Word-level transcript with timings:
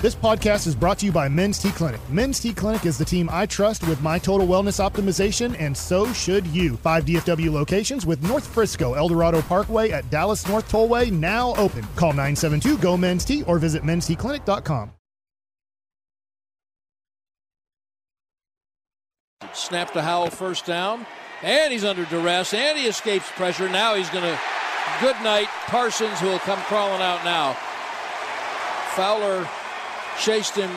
This 0.00 0.14
podcast 0.14 0.68
is 0.68 0.76
brought 0.76 1.00
to 1.00 1.06
you 1.06 1.10
by 1.10 1.28
Men's 1.28 1.58
T 1.58 1.72
Clinic. 1.72 2.00
Men's 2.08 2.38
T 2.38 2.54
Clinic 2.54 2.86
is 2.86 2.96
the 2.96 3.04
team 3.04 3.28
I 3.32 3.46
trust 3.46 3.84
with 3.88 4.00
my 4.00 4.16
total 4.16 4.46
wellness 4.46 4.78
optimization, 4.78 5.60
and 5.60 5.76
so 5.76 6.12
should 6.12 6.46
you. 6.46 6.76
Five 6.76 7.04
DFW 7.04 7.50
locations 7.50 8.06
with 8.06 8.22
North 8.22 8.46
Frisco, 8.46 8.94
Eldorado 8.94 9.42
Parkway 9.42 9.90
at 9.90 10.08
Dallas 10.08 10.46
North 10.46 10.70
Tollway 10.70 11.10
now 11.10 11.52
open. 11.56 11.82
Call 11.96 12.10
972 12.10 12.78
GO 12.78 12.96
Men's 12.96 13.24
T 13.24 13.42
or 13.42 13.58
visit 13.58 13.82
mensteclinic.com. 13.82 14.92
Snap 19.52 19.92
to 19.94 20.00
Howell 20.00 20.30
first 20.30 20.64
down, 20.64 21.06
and 21.42 21.72
he's 21.72 21.82
under 21.82 22.04
duress, 22.04 22.54
and 22.54 22.78
he 22.78 22.86
escapes 22.86 23.28
pressure. 23.32 23.68
Now 23.68 23.96
he's 23.96 24.10
going 24.10 24.22
to. 24.22 24.38
Good 25.00 25.20
night, 25.24 25.48
Parsons, 25.66 26.20
who 26.20 26.28
will 26.28 26.38
come 26.38 26.60
crawling 26.60 27.02
out 27.02 27.24
now. 27.24 27.54
Fowler 28.94 29.48
chased 30.18 30.54
him 30.54 30.70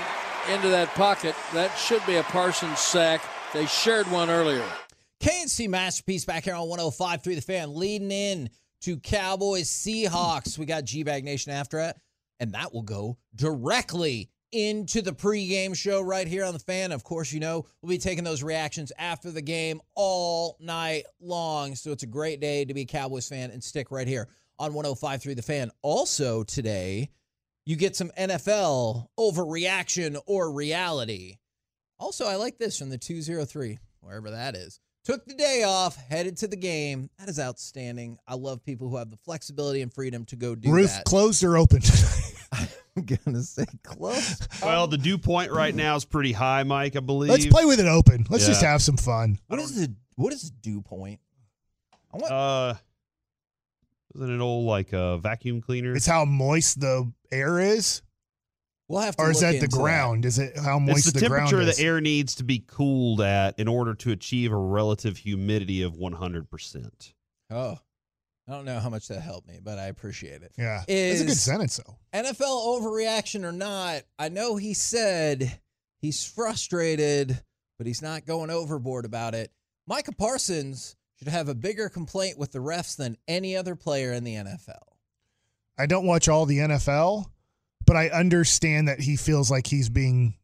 into 0.50 0.70
that 0.70 0.90
pocket. 0.96 1.36
That 1.54 1.76
should 1.76 2.06
be 2.06 2.16
a 2.16 2.24
Parsons 2.24 2.80
sack. 2.80 3.22
They 3.54 3.66
shared 3.66 4.10
one 4.12 4.30
earlier. 4.30 4.64
K&C 5.20 5.68
Masterpiece 5.68 6.26
back 6.26 6.46
here 6.46 6.56
on 6.56 6.68
105 6.68 7.24
through 7.24 7.36
the 7.36 7.42
fan, 7.42 7.76
leading 7.76 8.12
in 8.12 8.50
to 8.82 8.98
Cowboys 8.98 9.70
Seahawks. 9.70 10.58
We 10.58 10.66
got 10.66 10.86
G 10.86 11.04
Bag 11.04 11.24
Nation 11.24 11.52
after 11.52 11.80
it, 11.80 11.96
and 12.40 12.54
that 12.54 12.74
will 12.74 12.82
go 12.82 13.18
directly 13.36 14.30
into 14.52 15.02
the 15.02 15.14
pregame 15.14 15.76
show 15.76 16.02
right 16.02 16.28
here 16.28 16.44
on 16.44 16.54
the 16.54 16.60
fan. 16.60 16.92
Of 16.92 17.04
course, 17.04 17.32
you 17.32 17.40
know, 17.40 17.66
we'll 17.82 17.90
be 17.90 17.98
taking 17.98 18.24
those 18.24 18.44
reactions 18.44 18.92
after 18.98 19.32
the 19.32 19.42
game 19.42 19.80
all 19.96 20.58
night 20.60 21.06
long. 21.20 21.76
So 21.76 21.92
it's 21.92 22.04
a 22.04 22.08
great 22.08 22.40
day 22.40 22.66
to 22.66 22.74
be 22.74 22.82
a 22.82 22.86
Cowboys 22.86 23.30
fan 23.30 23.52
and 23.52 23.64
stick 23.64 23.92
right 23.92 24.08
here 24.08 24.28
on 24.60 24.74
105 24.74 25.22
through 25.22 25.36
the 25.36 25.42
fan. 25.42 25.72
Also, 25.82 26.44
today, 26.44 27.10
you 27.66 27.76
get 27.76 27.96
some 27.96 28.12
NFL 28.18 29.08
overreaction 29.18 30.20
or 30.26 30.52
reality. 30.52 31.38
Also, 32.00 32.26
I 32.26 32.36
like 32.36 32.58
this 32.58 32.78
from 32.80 32.90
the 32.90 32.98
203, 32.98 33.78
wherever 34.00 34.32
that 34.32 34.56
is. 34.56 34.80
Took 35.04 35.26
the 35.26 35.34
day 35.34 35.64
off, 35.64 35.96
headed 35.96 36.38
to 36.38 36.48
the 36.48 36.56
game. 36.56 37.10
That 37.18 37.28
is 37.30 37.40
outstanding. 37.40 38.18
I 38.28 38.36
love 38.36 38.64
people 38.64 38.88
who 38.90 38.98
have 38.98 39.10
the 39.10 39.18
flexibility 39.18 39.82
and 39.82 39.92
freedom 39.94 40.26
to 40.26 40.36
go 40.36 40.54
do 40.54 40.72
Roof 40.72 40.92
that. 40.92 41.06
closed 41.06 41.44
or 41.44 41.58
open? 41.58 41.82
I'm 42.52 43.06
gonna 43.06 43.42
say 43.42 43.66
close. 43.84 44.40
Well, 44.62 44.86
the 44.88 44.98
dew 44.98 45.18
point 45.18 45.52
right 45.52 45.74
now 45.74 45.96
is 45.96 46.06
pretty 46.06 46.34
high, 46.34 46.64
Mike. 46.64 46.96
I 46.96 47.00
believe. 47.00 47.32
Let's 47.32 47.46
play 47.48 47.66
with 47.66 47.80
it 47.80 47.88
open. 47.88 48.28
Let's 48.30 48.46
just 48.46 48.62
have 48.62 48.82
some 48.82 48.98
fun. 48.98 49.40
What 49.48 49.60
is 49.60 49.76
the 49.76 49.96
what 50.16 50.34
is 50.34 50.44
the 50.44 50.56
dew 50.62 50.82
point? 50.82 51.20
I 52.14 52.18
want 52.18 52.32
Uh, 52.32 52.74
isn't 54.16 54.36
it 54.36 54.42
old 54.42 54.66
like 54.66 54.94
a 54.94 55.18
vacuum 55.18 55.62
cleaner? 55.62 55.96
It's 55.96 56.06
how 56.06 56.26
moist 56.26 56.80
the 56.80 57.12
air 57.32 57.60
is, 57.60 58.02
we'll 58.88 59.02
have 59.02 59.16
to 59.16 59.24
or 59.24 59.32
is 59.32 59.42
look 59.42 59.54
that 59.54 59.62
the 59.62 59.68
ground? 59.68 60.26
Is 60.26 60.40
it 60.40 60.58
how 60.58 60.80
moist 60.80 61.08
It's 61.08 61.14
the, 61.14 61.28
ground 61.28 61.50
temperature 61.50 61.62
is? 61.62 61.78
the 61.78 61.82
temperature 61.82 61.84
the 61.84 61.96
air 61.96 62.02
needs 62.02 62.36
to 62.36 62.44
be 62.44 62.64
cooled 62.66 63.22
at 63.22 63.58
in 63.60 63.68
order 63.68 63.94
to 63.96 64.12
achieve 64.12 64.52
a 64.52 64.58
relative 64.58 65.18
humidity 65.18 65.82
of 65.82 65.94
100%. 65.94 67.14
Oh, 67.50 67.78
I 68.48 68.52
don't 68.52 68.66
know 68.66 68.80
how 68.80 68.90
much 68.90 69.08
that 69.08 69.22
helped 69.22 69.48
me, 69.48 69.60
but 69.64 69.80
I 69.80 69.86
appreciate 69.86 70.42
it. 70.42 70.52
Yeah, 70.58 70.84
it's 70.88 71.22
a 71.22 71.26
good 71.26 71.38
sentence 71.38 71.78
though. 71.78 71.98
NFL 72.14 72.82
overreaction 72.82 73.46
or 73.46 73.52
not, 73.52 74.02
I 74.20 74.30
know 74.30 74.58
he 74.58 74.74
said 74.74 75.60
he's 76.02 76.26
frustrated, 76.26 77.42
but 77.78 77.88
he's 77.88 78.02
not 78.02 78.26
going 78.26 78.50
overboard 78.50 79.06
about 79.06 79.36
it. 79.36 79.52
Micah 79.88 80.14
Parsons 80.14 80.96
should 81.22 81.32
have 81.32 81.50
a 81.50 81.56
bigger 81.56 81.88
complaint 81.88 82.40
with 82.40 82.52
the 82.52 82.60
refs 82.60 82.98
than 82.98 83.16
any 83.28 83.56
other 83.56 83.76
player 83.76 84.12
in 84.12 84.24
the 84.24 84.36
NFL. 84.36 84.82
I 85.78 85.86
don't 85.86 86.08
watch 86.08 86.28
all 86.28 86.46
the 86.48 86.58
NFL, 86.60 87.26
but 87.86 87.96
I 87.96 88.10
understand 88.10 88.88
that 88.88 89.00
he 89.02 89.16
feels 89.16 89.52
like 89.52 89.68
he's 89.68 89.90
being 89.90 90.36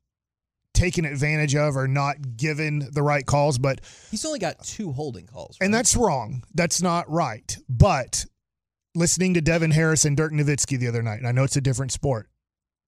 taken 0.76 1.04
advantage 1.06 1.56
of 1.56 1.76
or 1.76 1.88
not 1.88 2.38
given 2.38 2.88
the 2.92 3.02
right 3.02 3.26
calls. 3.26 3.58
But 3.58 3.82
He's 4.12 4.24
only 4.26 4.38
got 4.38 4.64
two 4.64 4.92
holding 4.92 5.26
calls. 5.26 5.58
and 5.60 5.74
that's 5.74 5.96
wrong. 5.96 6.44
That's 6.54 6.80
not 6.82 7.10
right. 7.10 7.58
But 7.68 8.26
listening 8.94 9.34
to 9.34 9.42
Devin 9.42 9.72
Harris 9.72 10.06
and 10.06 10.16
Dirk 10.16 10.32
Nowitzki 10.32 10.78
the 10.78 10.88
other 10.88 11.02
night, 11.02 11.18
and 11.18 11.28
I 11.28 11.32
know 11.32 11.44
it's 11.44 11.58
a 11.58 11.62
different 11.62 11.92
sport. 11.92 12.30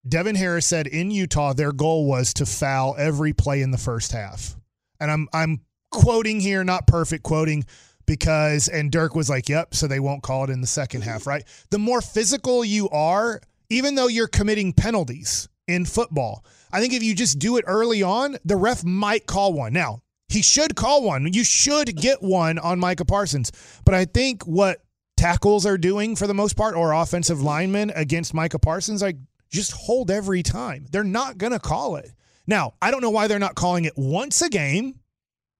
Devin 0.07 0.35
Harris 0.35 0.67
said 0.67 0.85
in 0.85 1.09
Utah 1.09 1.53
their 1.53 1.71
goal 1.71 2.05
was 2.05 2.35
to 2.35 2.45
foul 2.45 2.95
every 2.99 3.33
play 3.33 3.61
in 3.63 3.71
the 3.71 3.77
first 3.79 4.11
half. 4.11 4.55
And 4.99 5.09
I'm 5.09 5.27
I'm 5.33 5.61
quoting 5.91 6.39
here, 6.39 6.63
not 6.63 6.87
perfect 6.87 7.23
quoting, 7.23 7.65
because 8.05 8.67
and 8.67 8.91
Dirk 8.91 9.15
was 9.15 9.29
like, 9.29 9.49
Yep, 9.49 9.75
so 9.75 9.87
they 9.87 9.99
won't 9.99 10.23
call 10.23 10.43
it 10.43 10.49
in 10.49 10.61
the 10.61 10.67
second 10.67 11.01
half, 11.01 11.27
right? 11.27 11.43
The 11.69 11.79
more 11.79 12.01
physical 12.01 12.65
you 12.65 12.89
are, 12.89 13.41
even 13.69 13.95
though 13.95 14.07
you're 14.07 14.27
committing 14.27 14.73
penalties 14.73 15.47
in 15.67 15.85
football, 15.85 16.43
I 16.71 16.79
think 16.79 16.93
if 16.93 17.03
you 17.03 17.15
just 17.15 17.39
do 17.39 17.57
it 17.57 17.65
early 17.67 18.03
on, 18.03 18.37
the 18.45 18.55
ref 18.55 18.83
might 18.83 19.25
call 19.25 19.53
one. 19.53 19.73
Now, 19.73 20.01
he 20.27 20.41
should 20.41 20.75
call 20.75 21.03
one. 21.03 21.31
You 21.33 21.43
should 21.43 21.95
get 21.95 22.21
one 22.21 22.59
on 22.59 22.79
Micah 22.79 23.05
Parsons. 23.05 23.51
But 23.83 23.95
I 23.95 24.05
think 24.05 24.43
what 24.43 24.83
tackles 25.17 25.65
are 25.65 25.77
doing 25.77 26.15
for 26.15 26.27
the 26.27 26.33
most 26.33 26.55
part, 26.55 26.75
or 26.75 26.93
offensive 26.93 27.41
linemen 27.41 27.91
against 27.95 28.33
Micah 28.33 28.59
Parsons, 28.59 29.01
like 29.01 29.17
just 29.49 29.71
hold 29.71 30.11
every 30.11 30.43
time. 30.43 30.85
They're 30.91 31.03
not 31.03 31.37
going 31.37 31.51
to 31.51 31.59
call 31.59 31.95
it. 31.95 32.11
Now, 32.47 32.73
I 32.81 32.91
don't 32.91 33.01
know 33.01 33.09
why 33.09 33.27
they're 33.27 33.39
not 33.39 33.55
calling 33.55 33.85
it 33.85 33.93
once 33.95 34.41
a 34.41 34.49
game, 34.49 34.98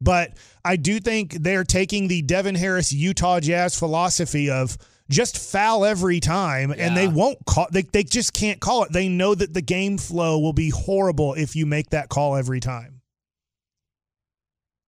but 0.01 0.31
I 0.63 0.75
do 0.75 0.99
think 0.99 1.33
they're 1.33 1.63
taking 1.63 2.07
the 2.07 2.21
Devin 2.21 2.55
Harris 2.55 2.91
Utah 2.93 3.39
Jazz 3.39 3.77
philosophy 3.77 4.49
of 4.49 4.77
just 5.09 5.37
foul 5.37 5.85
every 5.85 6.19
time 6.19 6.71
and 6.77 6.95
they 6.95 7.07
won't 7.07 7.43
call 7.45 7.67
they, 7.71 7.81
they 7.81 8.03
just 8.03 8.31
can't 8.33 8.59
call 8.59 8.83
it. 8.83 8.91
They 8.93 9.09
know 9.09 9.33
that 9.33 9.53
the 9.53 9.61
game 9.61 9.97
flow 9.97 10.37
will 10.39 10.53
be 10.53 10.69
horrible 10.69 11.33
if 11.33 11.55
you 11.55 11.65
make 11.65 11.89
that 11.89 12.09
call 12.09 12.35
every 12.35 12.59
time. 12.59 13.01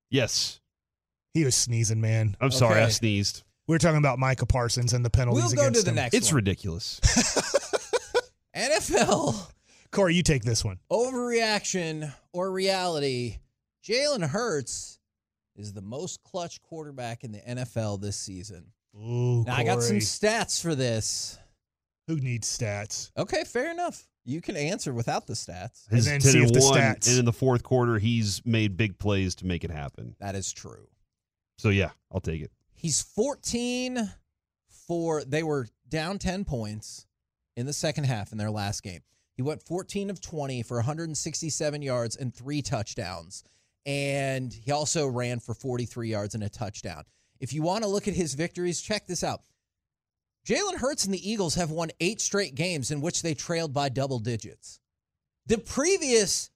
Yes. 0.10 0.60
He 1.34 1.44
was 1.46 1.56
sneezing, 1.56 2.02
man. 2.02 2.36
I'm 2.42 2.52
sorry, 2.52 2.82
I 2.82 2.90
sneezed. 2.90 3.44
We 3.68 3.76
are 3.76 3.80
talking 3.80 3.98
about 4.00 4.20
Micah 4.20 4.46
Parsons 4.46 4.92
and 4.94 5.04
the 5.06 5.10
penalties 5.10 5.46
We'll 5.46 5.54
go 5.56 5.62
against 5.62 5.80
to 5.80 5.86
the 5.86 5.92
him. 5.92 5.96
next 5.96 6.14
It's 6.16 6.28
one. 6.32 6.36
ridiculous. 6.38 7.00
NFL 8.56 9.48
Corey, 9.92 10.16
you 10.16 10.24
take 10.24 10.44
this 10.44 10.64
one. 10.64 10.80
overreaction 10.92 12.14
or 12.34 12.52
reality. 12.52 13.38
Jalen 13.88 14.28
Hurts 14.30 15.00
is 15.56 15.73
the 15.73 15.81
most 15.81 16.23
clutch 16.23 16.62
quarterback 16.62 17.23
in 17.23 17.31
the 17.31 17.39
NFL 17.39 18.01
this 18.01 18.17
season. 18.17 18.66
Ooh, 18.95 19.44
Now, 19.45 19.56
I 19.56 19.63
got 19.63 19.81
some 19.81 19.97
stats 19.97 20.62
for 20.62 20.75
this. 20.75 21.38
Who 22.07 22.17
needs 22.17 22.47
stats? 22.57 23.12
Okay, 23.17 23.44
fair 23.44 23.72
enough. 23.72 24.07
You 24.25 24.41
can 24.41 24.56
answer 24.57 24.94
without 24.94 25.28
the 25.28 25.34
stats. 25.34 25.88
And 25.88 25.95
His 25.97 26.06
then 26.06 26.22
see 26.22 26.41
if 26.44 26.51
the 26.51 26.59
one, 26.59 26.79
stats- 26.79 27.09
And 27.09 27.19
in 27.19 27.25
the 27.25 27.34
fourth 27.34 27.63
quarter, 27.63 27.97
he's 28.00 28.41
made 28.45 28.78
big 28.78 29.00
plays 29.00 29.35
to 29.35 29.45
make 29.45 29.63
it 29.63 29.72
happen. 29.72 30.16
That 30.19 30.35
is 30.35 30.51
true. 30.51 30.88
So, 31.57 31.69
yeah, 31.69 31.91
I'll 32.12 32.22
take 32.22 32.41
it. 32.41 32.51
He's 32.73 33.01
14 33.01 34.12
for 34.88 35.23
they 35.23 35.44
were 35.44 35.68
down 35.88 36.18
10 36.19 36.44
points 36.45 37.06
in 37.56 37.66
the 37.66 37.73
second 37.73 38.06
half 38.06 38.31
in 38.31 38.38
their 38.38 38.51
last 38.51 38.83
game. 38.83 39.01
He 39.35 39.41
went 39.41 39.63
14 39.63 40.09
of 40.09 40.19
20 40.22 40.63
for 40.63 40.78
167 40.78 41.81
yards 41.81 42.15
and 42.15 42.33
three 42.33 42.62
touchdowns. 42.62 43.44
And 43.86 44.54
he 44.54 44.72
also 44.72 45.07
ran 45.07 45.39
for 45.39 45.54
43 45.54 46.10
yards 46.10 46.36
and 46.36 46.44
a 46.44 46.50
touchdown. 46.50 47.04
If 47.39 47.54
you 47.54 47.63
want 47.63 47.83
to 47.83 47.89
look 47.89 48.07
at 48.07 48.13
his 48.13 48.36
victories, 48.36 48.81
check 48.81 49.07
this 49.07 49.24
out. 49.24 49.42
Jalen 50.45 50.75
Hurts 50.75 51.06
and 51.06 51.13
the 51.13 51.30
Eagles 51.30 51.56
have 51.56 51.72
won 51.72 51.89
eight 52.00 52.22
straight 52.22 52.56
games 52.56 52.92
in 52.92 53.01
which 53.01 53.22
they 53.22 53.33
trailed 53.33 53.74
by 53.74 53.89
double 53.89 54.19
digits. 54.19 54.80
The 55.48 55.57
previous 55.57 56.51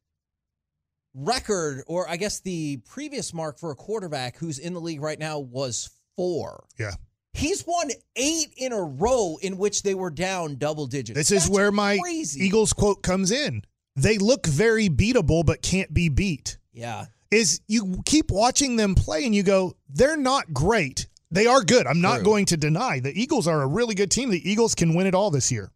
record, 1.14 1.84
or 1.88 2.10
I 2.10 2.18
guess 2.18 2.40
the 2.40 2.78
previous 2.78 3.34
mark 3.34 3.58
for 3.58 3.72
a 3.72 3.76
quarterback 3.76 4.38
who's 4.38 4.60
in 4.60 4.74
the 4.74 4.82
league 4.82 5.02
right 5.02 5.20
now 5.20 5.40
was 5.40 5.90
four. 6.16 6.66
Yeah. 6.78 6.92
He's 7.34 7.66
won 7.68 7.90
eight 8.16 8.54
in 8.58 8.72
a 8.72 8.82
row 8.82 9.38
in 9.42 9.58
which 9.58 9.84
they 9.84 9.94
were 9.94 10.10
down 10.10 10.56
double 10.56 10.88
digits. 10.88 11.18
This 11.18 11.32
is 11.32 11.50
where 11.50 11.72
my 11.72 11.98
crazy. 11.98 12.46
Eagles 12.46 12.74
quote 12.74 13.04
comes 13.04 13.32
in. 13.32 13.64
They 13.96 14.18
look 14.18 14.46
very 14.46 14.90
beatable, 14.90 15.46
but 15.46 15.62
can't 15.62 15.94
be 15.94 16.10
beat. 16.10 16.58
Yeah. 16.72 17.06
Is 17.32 17.62
you 17.68 18.02
keep 18.06 18.32
watching 18.32 18.76
them 18.76 18.96
play 18.96 19.26
and 19.26 19.34
you 19.34 19.44
go, 19.44 19.76
they're 19.90 20.18
not 20.18 20.54
great. 20.54 21.08
They 21.32 21.48
are 21.48 21.64
good. 21.64 21.88
I'm 21.88 22.02
not 22.02 22.18
True. 22.18 22.26
going 22.26 22.46
to 22.46 22.58
deny 22.58 23.00
the 23.00 23.20
Eagles 23.20 23.48
are 23.48 23.62
a 23.62 23.68
really 23.68 23.96
good 23.96 24.12
team. 24.12 24.30
The 24.30 24.50
Eagles 24.50 24.76
can 24.76 24.94
win 24.94 25.08
it 25.08 25.16
all 25.16 25.32
this 25.32 25.52
year. 25.52 25.72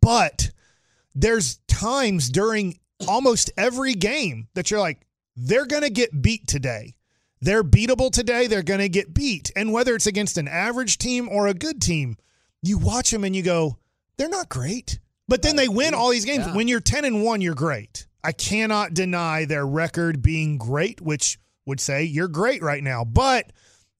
But 0.00 0.50
there's 1.14 1.58
times 1.68 2.30
during 2.30 2.78
almost 3.06 3.50
every 3.56 3.94
game 3.94 4.48
that 4.54 4.70
you're 4.70 4.80
like, 4.80 5.06
they're 5.36 5.66
going 5.66 5.82
to 5.82 5.90
get 5.90 6.22
beat 6.22 6.46
today. 6.48 6.96
They're 7.40 7.62
beatable 7.62 8.10
today. 8.10 8.46
They're 8.46 8.62
going 8.62 8.80
to 8.80 8.88
get 8.88 9.14
beat. 9.14 9.50
And 9.54 9.72
whether 9.72 9.94
it's 9.94 10.06
against 10.06 10.38
an 10.38 10.48
average 10.48 10.98
team 10.98 11.28
or 11.28 11.46
a 11.46 11.54
good 11.54 11.80
team, 11.82 12.16
you 12.62 12.78
watch 12.78 13.10
them 13.10 13.24
and 13.24 13.36
you 13.36 13.42
go, 13.42 13.78
they're 14.16 14.28
not 14.28 14.48
great. 14.48 14.98
But 15.28 15.42
then 15.42 15.56
they 15.56 15.68
win 15.68 15.92
all 15.94 16.10
these 16.10 16.24
games. 16.24 16.46
Yeah. 16.46 16.56
When 16.56 16.68
you're 16.68 16.80
10 16.80 17.04
and 17.04 17.22
1, 17.22 17.40
you're 17.40 17.54
great. 17.54 18.06
I 18.26 18.32
cannot 18.32 18.92
deny 18.92 19.44
their 19.44 19.64
record 19.64 20.20
being 20.20 20.58
great, 20.58 21.00
which 21.00 21.38
would 21.64 21.78
say 21.78 22.02
you're 22.02 22.26
great 22.26 22.60
right 22.60 22.82
now. 22.82 23.04
But 23.04 23.52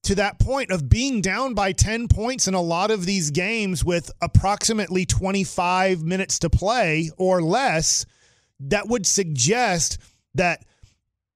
to 0.03 0.15
that 0.15 0.37
point 0.37 0.69
of 0.69 0.89
being 0.89 1.21
down 1.21 1.53
by 1.53 1.71
10 1.71 2.09
points 2.09 2.45
in 2.45 2.53
a 2.53 2.61
lot 2.61 2.91
of 2.91 3.05
these 3.05 3.31
games 3.31 3.85
with 3.85 4.11
approximately 4.21 5.05
25 5.05 6.03
minutes 6.03 6.39
to 6.39 6.49
play 6.49 7.09
or 7.17 7.41
less, 7.41 8.05
that 8.59 8.89
would 8.89 9.05
suggest 9.05 9.97
that 10.35 10.65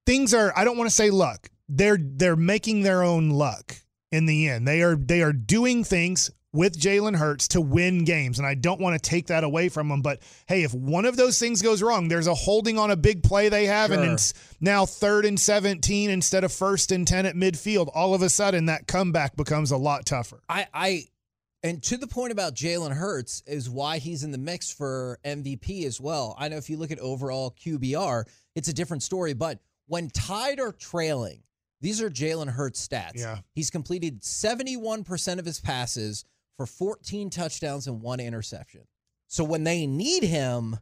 things 0.06 0.34
are 0.34 0.52
I 0.54 0.66
don't 0.66 0.78
want 0.78 0.90
to 0.90 0.96
say 0.96 1.12
luck. 1.12 1.50
They're 1.70 1.98
they're 1.98 2.36
making 2.36 2.82
their 2.82 3.04
own 3.04 3.30
luck 3.30 3.78
in 4.12 4.26
the 4.26 4.50
end. 4.50 4.68
They 4.68 4.82
are 4.82 4.98
they 4.98 5.22
are 5.22 5.32
doing 5.32 5.86
things 5.86 6.30
with 6.54 6.78
Jalen 6.78 7.16
Hurts 7.16 7.50
to 7.50 7.62
win 7.62 8.04
games. 8.04 8.38
And 8.38 8.48
I 8.48 8.56
don't 8.56 8.82
want 8.82 9.02
to 9.02 9.10
take 9.10 9.28
that 9.28 9.44
away 9.44 9.70
from 9.70 9.88
them. 9.88 10.02
But 10.02 10.20
hey, 10.48 10.64
if 10.64 10.74
one 10.74 11.06
of 11.06 11.16
those 11.16 11.40
things 11.40 11.62
goes 11.62 11.82
wrong, 11.82 12.08
there's 12.08 12.28
a 12.28 12.34
holding 12.34 12.78
on 12.78 12.92
a 12.92 12.96
big 12.96 13.24
play 13.24 13.50
they 13.50 13.66
have, 13.66 13.92
and 13.92 14.04
it's 14.04 14.34
now 14.60 14.86
third 14.86 15.26
and 15.26 15.40
17 15.40 16.10
instead 16.10 16.44
of 16.44 16.52
first 16.52 16.92
and 16.92 17.08
10 17.08 17.26
at 17.26 17.36
midfield. 17.36 17.90
All 17.94 18.14
of 18.14 18.22
a 18.22 18.30
sudden, 18.30 18.66
that 18.66 18.88
comeback 18.88 19.36
becomes 19.36 19.72
a 19.72 19.78
lot 19.78 20.06
tougher. 20.06 20.42
I, 20.50 20.68
I, 20.74 21.04
and 21.64 21.82
to 21.84 21.98
the 21.98 22.08
point 22.08 22.32
about 22.32 22.56
Jalen 22.56 22.94
Hurts 22.94 23.44
is 23.46 23.70
why 23.70 24.00
he's 24.00 24.24
in 24.24 24.32
the 24.32 24.38
mix 24.38 24.72
for 24.72 25.20
MVP 25.24 25.86
as 25.86 26.02
well. 26.02 26.36
I 26.38 26.50
know 26.50 26.58
if 26.58 26.70
you 26.70 26.78
look 26.78 26.92
at 26.92 27.00
overall 27.00 27.56
QBR, 27.64 28.26
it's 28.56 28.68
a 28.68 28.74
different 28.74 29.04
story, 29.04 29.34
but 29.34 29.60
when 29.88 30.10
tied 30.10 30.60
or 30.60 30.72
trailing, 30.72 31.44
these 31.82 32.02
are 32.02 32.10
Jalen 32.10 32.50
Hurts 32.50 32.86
stats. 32.88 33.16
Yeah. 33.16 33.40
He's 33.54 33.70
completed 33.70 34.22
71% 34.22 35.40
of 35.40 35.46
his 35.46 35.60
passes 35.60 36.26
for 36.62 36.68
14 36.68 37.30
touchdowns 37.30 37.88
and 37.88 38.02
one 38.02 38.20
interception. 38.20 38.82
So 39.28 39.44
when 39.44 39.64
they 39.64 39.88
need 39.88 40.24
him, 40.24 40.78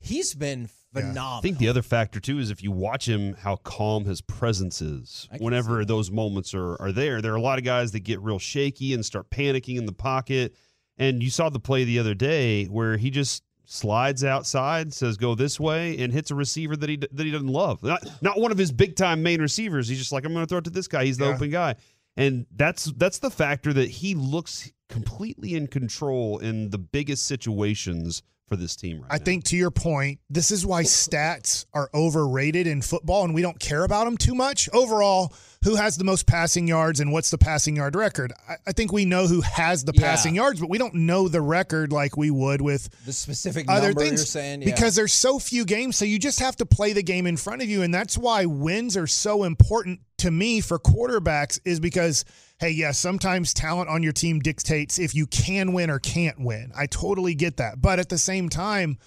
he's 0.00 0.34
been 0.34 0.62
Yeah. 0.62 1.02
phenomenal. 1.02 1.38
I 1.38 1.40
think 1.42 1.58
the 1.58 1.68
other 1.68 1.82
factor 1.82 2.18
too 2.18 2.38
is 2.40 2.50
if 2.50 2.62
you 2.64 2.72
watch 2.72 3.08
him, 3.08 3.34
how 3.34 3.56
calm 3.56 4.06
his 4.06 4.20
presence 4.22 4.82
is. 4.82 5.28
Whenever 5.38 5.84
those 5.84 6.10
moments 6.10 6.52
are 6.54 6.80
are 6.82 6.90
there, 6.90 7.22
there 7.22 7.32
are 7.32 7.36
a 7.36 7.40
lot 7.40 7.58
of 7.58 7.64
guys 7.64 7.92
that 7.92 8.00
get 8.00 8.20
real 8.20 8.38
shaky 8.40 8.92
and 8.92 9.04
start 9.06 9.30
panicking 9.30 9.76
in 9.76 9.86
the 9.86 9.92
pocket. 9.92 10.54
And 10.98 11.22
you 11.22 11.30
saw 11.30 11.48
the 11.48 11.60
play 11.60 11.84
the 11.84 11.98
other 12.00 12.14
day 12.14 12.64
where 12.66 12.96
he 12.96 13.10
just 13.10 13.44
slides 13.66 14.24
outside, 14.24 14.92
says 14.92 15.16
go 15.16 15.36
this 15.36 15.60
way, 15.60 15.96
and 15.98 16.12
hits 16.12 16.32
a 16.32 16.34
receiver 16.34 16.76
that 16.76 16.88
he 16.90 16.96
that 16.96 17.24
he 17.24 17.30
doesn't 17.30 17.46
love. 17.46 17.82
Not 17.84 18.04
not 18.20 18.40
one 18.40 18.50
of 18.50 18.58
his 18.58 18.72
big 18.72 18.96
time 18.96 19.22
main 19.22 19.40
receivers. 19.40 19.86
He's 19.86 19.98
just 19.98 20.10
like 20.10 20.24
I'm 20.24 20.32
going 20.32 20.44
to 20.44 20.48
throw 20.48 20.58
it 20.58 20.64
to 20.64 20.70
this 20.70 20.88
guy. 20.88 21.04
He's 21.04 21.18
the 21.18 21.26
Yeah. 21.26 21.34
open 21.36 21.50
guy. 21.50 21.76
And 22.16 22.46
that's 22.56 22.86
that's 22.96 23.18
the 23.20 23.30
factor 23.30 23.72
that 23.72 23.88
he 23.88 24.16
looks 24.16 24.72
completely 24.90 25.54
in 25.54 25.66
control 25.66 26.38
in 26.38 26.70
the 26.70 26.78
biggest 26.78 27.24
situations 27.26 28.22
for 28.46 28.56
this 28.56 28.74
team 28.76 29.00
right 29.00 29.08
I 29.10 29.18
now. 29.18 29.24
think 29.24 29.44
to 29.44 29.56
your 29.56 29.70
point, 29.70 30.18
this 30.28 30.50
is 30.50 30.66
why 30.66 30.82
stats 30.82 31.64
are 31.72 31.88
overrated 31.94 32.66
in 32.66 32.82
football 32.82 33.24
and 33.24 33.32
we 33.32 33.42
don't 33.42 33.58
care 33.60 33.84
about 33.84 34.04
them 34.04 34.16
too 34.16 34.34
much. 34.34 34.68
Overall, 34.72 35.32
who 35.62 35.74
has 35.76 35.96
the 35.98 36.04
most 36.04 36.26
passing 36.26 36.66
yards 36.66 37.00
and 37.00 37.12
what's 37.12 37.30
the 37.30 37.36
passing 37.36 37.76
yard 37.76 37.94
record? 37.94 38.32
I, 38.48 38.54
I 38.68 38.72
think 38.72 38.92
we 38.92 39.04
know 39.04 39.26
who 39.26 39.42
has 39.42 39.84
the 39.84 39.92
Yeah. 39.94 40.00
passing 40.02 40.34
yards, 40.34 40.58
but 40.58 40.70
we 40.70 40.78
don't 40.78 40.94
know 40.94 41.28
the 41.28 41.42
record 41.42 41.92
like 41.92 42.16
we 42.16 42.30
would 42.30 42.62
with 42.62 42.88
the 43.04 43.12
specific 43.12 43.66
other 43.68 43.88
number 43.88 44.00
things 44.00 44.20
you're 44.20 44.26
saying. 44.26 44.62
Yeah. 44.62 44.70
because 44.74 44.94
there's 44.94 45.12
so 45.12 45.38
few 45.38 45.66
games 45.66 45.96
so 45.96 46.06
you 46.06 46.18
just 46.18 46.40
have 46.40 46.56
to 46.56 46.66
play 46.66 46.94
the 46.94 47.02
game 47.02 47.26
in 47.26 47.36
front 47.36 47.60
of 47.60 47.68
you 47.68 47.82
and 47.82 47.92
that's 47.92 48.16
why 48.16 48.46
wins 48.46 48.96
are 48.96 49.06
so 49.06 49.44
important 49.44 50.00
to 50.18 50.30
me 50.30 50.62
for 50.62 50.78
quarterbacks 50.78 51.60
is 51.66 51.78
because 51.78 52.24
hey 52.58 52.70
yes 52.70 52.98
sometimes 52.98 53.52
talent 53.54 53.88
on 53.90 54.02
your 54.02 54.12
team 54.12 54.38
dictates 54.40 54.98
if 54.98 55.14
you 55.14 55.26
can 55.26 55.72
win 55.72 55.90
or 55.90 55.98
can't 55.98 56.38
win 56.38 56.70
i 56.76 56.86
totally 56.86 57.34
get 57.34 57.56
that 57.58 57.80
but 57.80 57.98
at 57.98 58.08
the 58.08 58.18
same 58.18 58.48
time 58.48 58.98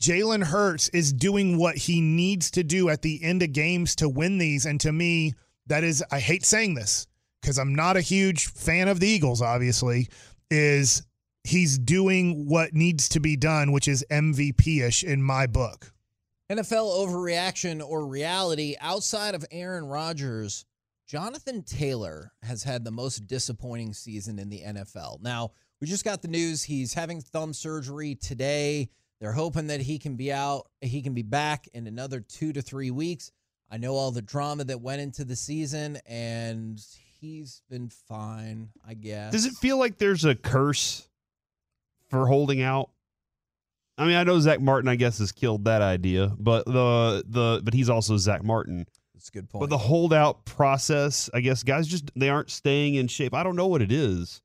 Jalen 0.00 0.44
Hurts 0.44 0.88
is 0.90 1.12
doing 1.12 1.58
what 1.58 1.76
he 1.76 2.00
needs 2.00 2.50
to 2.52 2.64
do 2.64 2.88
at 2.88 3.02
the 3.02 3.22
end 3.22 3.42
of 3.42 3.52
games 3.52 3.94
to 3.96 4.08
win 4.08 4.38
these. 4.38 4.64
And 4.64 4.80
to 4.80 4.90
me, 4.92 5.34
that 5.66 5.84
is, 5.84 6.02
I 6.10 6.20
hate 6.20 6.44
saying 6.44 6.74
this 6.74 7.06
because 7.40 7.58
I'm 7.58 7.74
not 7.74 7.96
a 7.96 8.00
huge 8.00 8.46
fan 8.46 8.88
of 8.88 9.00
the 9.00 9.08
Eagles, 9.08 9.40
obviously, 9.42 10.08
is 10.50 11.02
he's 11.44 11.78
doing 11.78 12.46
what 12.46 12.74
needs 12.74 13.08
to 13.10 13.20
be 13.20 13.36
done, 13.36 13.72
which 13.72 13.88
is 13.88 14.04
MVP 14.10 14.82
ish 14.86 15.04
in 15.04 15.22
my 15.22 15.46
book. 15.46 15.92
NFL 16.50 17.06
overreaction 17.06 17.80
or 17.80 18.06
reality 18.06 18.74
outside 18.80 19.34
of 19.34 19.44
Aaron 19.52 19.86
Rodgers, 19.86 20.64
Jonathan 21.06 21.62
Taylor 21.62 22.32
has 22.42 22.64
had 22.64 22.84
the 22.84 22.90
most 22.90 23.26
disappointing 23.26 23.94
season 23.94 24.38
in 24.38 24.48
the 24.48 24.62
NFL. 24.62 25.22
Now, 25.22 25.52
we 25.80 25.86
just 25.86 26.04
got 26.04 26.22
the 26.22 26.28
news 26.28 26.64
he's 26.64 26.92
having 26.92 27.20
thumb 27.20 27.52
surgery 27.52 28.16
today. 28.16 28.90
They're 29.20 29.32
hoping 29.32 29.68
that 29.68 29.80
he 29.80 29.98
can 29.98 30.16
be 30.16 30.32
out, 30.32 30.68
he 30.80 31.02
can 31.02 31.14
be 31.14 31.22
back 31.22 31.68
in 31.72 31.86
another 31.86 32.20
2 32.20 32.52
to 32.52 32.62
3 32.62 32.90
weeks. 32.90 33.30
I 33.70 33.76
know 33.76 33.94
all 33.94 34.10
the 34.10 34.22
drama 34.22 34.64
that 34.64 34.80
went 34.80 35.00
into 35.00 35.24
the 35.24 35.36
season 35.36 35.98
and 36.06 36.82
he's 37.20 37.62
been 37.70 37.88
fine, 37.88 38.70
I 38.86 38.94
guess. 38.94 39.32
Does 39.32 39.46
it 39.46 39.52
feel 39.54 39.78
like 39.78 39.98
there's 39.98 40.24
a 40.24 40.34
curse 40.34 41.08
for 42.08 42.26
holding 42.26 42.62
out? 42.62 42.90
I 43.96 44.06
mean, 44.06 44.16
I 44.16 44.24
know 44.24 44.40
Zack 44.40 44.60
Martin, 44.60 44.88
I 44.88 44.96
guess, 44.96 45.18
has 45.18 45.30
killed 45.30 45.66
that 45.66 45.82
idea, 45.82 46.32
but 46.38 46.64
the 46.64 47.22
the 47.26 47.60
but 47.62 47.74
he's 47.74 47.90
also 47.90 48.16
Zack 48.16 48.42
Martin. 48.42 48.86
That's 49.14 49.28
a 49.28 49.32
good 49.32 49.50
point. 49.50 49.60
But 49.60 49.68
the 49.70 49.78
holdout 49.78 50.46
process, 50.46 51.28
I 51.34 51.40
guess, 51.40 51.62
guys 51.62 51.86
just 51.86 52.10
they 52.16 52.30
aren't 52.30 52.50
staying 52.50 52.94
in 52.94 53.08
shape. 53.08 53.34
I 53.34 53.42
don't 53.42 53.56
know 53.56 53.66
what 53.66 53.82
it 53.82 53.92
is, 53.92 54.40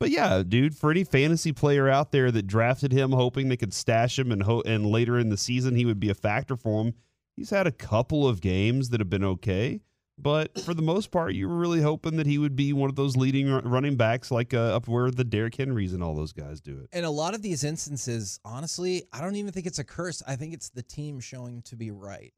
but 0.00 0.10
yeah, 0.10 0.42
dude, 0.42 0.76
for 0.76 0.90
any 0.90 1.04
fantasy 1.04 1.52
player 1.52 1.88
out 1.88 2.10
there 2.10 2.32
that 2.32 2.48
drafted 2.48 2.90
him 2.90 3.12
hoping 3.12 3.48
they 3.48 3.56
could 3.56 3.72
stash 3.72 4.18
him 4.18 4.32
and 4.32 4.42
ho- 4.42 4.64
and 4.66 4.84
later 4.84 5.18
in 5.20 5.28
the 5.28 5.36
season 5.36 5.76
he 5.76 5.84
would 5.84 6.00
be 6.00 6.10
a 6.10 6.14
factor 6.14 6.56
for 6.56 6.84
him, 6.84 6.94
he's 7.36 7.50
had 7.50 7.66
a 7.66 7.72
couple 7.72 8.26
of 8.26 8.40
games 8.40 8.88
that 8.90 9.00
have 9.00 9.10
been 9.10 9.24
okay. 9.24 9.82
But 10.18 10.58
for 10.60 10.72
the 10.72 10.82
most 10.82 11.10
part, 11.10 11.34
you 11.34 11.46
were 11.46 11.56
really 11.56 11.82
hoping 11.82 12.16
that 12.16 12.26
he 12.26 12.38
would 12.38 12.56
be 12.56 12.72
one 12.72 12.88
of 12.88 12.96
those 12.96 13.18
leading 13.18 13.50
running 13.50 13.96
backs, 13.96 14.30
like 14.30 14.54
uh, 14.54 14.74
up 14.74 14.88
where 14.88 15.10
the 15.10 15.24
Derrick 15.24 15.54
Henrys 15.56 15.92
and 15.92 16.02
all 16.02 16.14
those 16.14 16.32
guys 16.32 16.60
do 16.62 16.78
it. 16.78 16.88
in 16.96 17.04
a 17.04 17.10
lot 17.10 17.34
of 17.34 17.42
these 17.42 17.64
instances, 17.64 18.40
honestly, 18.42 19.04
I 19.12 19.20
don't 19.20 19.36
even 19.36 19.52
think 19.52 19.66
it's 19.66 19.78
a 19.78 19.84
curse. 19.84 20.22
I 20.26 20.36
think 20.36 20.54
it's 20.54 20.70
the 20.70 20.82
team 20.82 21.20
showing 21.20 21.60
to 21.62 21.76
be 21.76 21.90
right. 21.90 22.32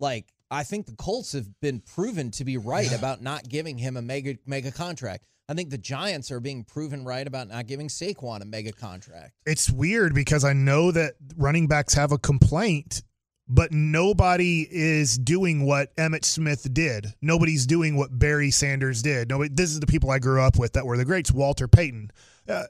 Like, 0.00 0.32
I 0.50 0.64
think 0.64 0.86
the 0.86 0.96
Colts 0.96 1.32
have 1.32 1.48
been 1.60 1.80
proven 1.80 2.32
to 2.32 2.44
be 2.44 2.56
right 2.56 2.92
about 2.92 3.22
not 3.22 3.48
giving 3.48 3.78
him 3.78 3.96
a 3.96 4.02
mega 4.02 4.36
mega 4.44 4.72
contract. 4.72 5.24
I 5.48 5.54
think 5.54 5.70
the 5.70 5.78
Giants 5.78 6.30
are 6.30 6.40
being 6.40 6.64
proven 6.64 7.04
right 7.04 7.26
about 7.26 7.48
not 7.48 7.66
giving 7.66 7.88
Saquon 7.88 8.42
a 8.42 8.44
mega 8.44 8.72
contract. 8.72 9.32
It's 9.46 9.70
weird 9.70 10.14
because 10.14 10.44
I 10.44 10.52
know 10.52 10.92
that 10.92 11.14
running 11.36 11.68
backs 11.68 11.94
have 11.94 12.12
a 12.12 12.18
complaint, 12.18 13.02
but 13.48 13.72
nobody 13.72 14.66
is 14.70 15.16
doing 15.18 15.64
what 15.66 15.94
Emmitt 15.96 16.24
Smith 16.24 16.72
did. 16.72 17.14
Nobody's 17.22 17.66
doing 17.66 17.96
what 17.96 18.18
Barry 18.18 18.50
Sanders 18.50 19.02
did. 19.02 19.28
Nobody. 19.30 19.50
This 19.52 19.70
is 19.70 19.80
the 19.80 19.86
people 19.86 20.10
I 20.10 20.18
grew 20.18 20.42
up 20.42 20.58
with 20.58 20.74
that 20.74 20.84
were 20.86 20.96
the 20.96 21.04
greats. 21.04 21.32
Walter 21.32 21.66
Payton. 21.68 22.10
Uh, 22.48 22.64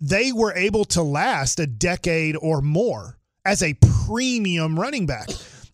they 0.00 0.30
were 0.32 0.52
able 0.54 0.84
to 0.86 1.02
last 1.02 1.58
a 1.58 1.66
decade 1.66 2.36
or 2.40 2.60
more 2.60 3.18
as 3.44 3.62
a 3.62 3.74
premium 4.06 4.78
running 4.78 5.06
back. 5.06 5.28